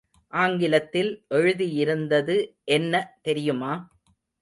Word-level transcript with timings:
ஆங்கிலத்தில் 0.33 1.11
எழுதியிருந்தது 1.29 2.37
என்ன 2.71 2.93
தெரியுமா? 3.21 3.73